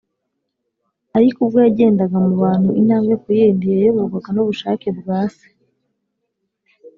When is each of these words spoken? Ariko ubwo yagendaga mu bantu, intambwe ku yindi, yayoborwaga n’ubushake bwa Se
Ariko 1.17 1.37
ubwo 1.45 1.57
yagendaga 1.65 2.15
mu 2.25 2.33
bantu, 2.43 2.69
intambwe 2.81 3.13
ku 3.21 3.27
yindi, 3.37 3.65
yayoborwaga 3.71 4.29
n’ubushake 4.33 4.87
bwa 4.99 5.19
Se 5.35 5.47